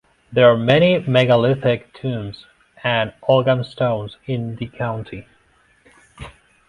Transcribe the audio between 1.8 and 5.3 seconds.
tombs and ogham stones in the county.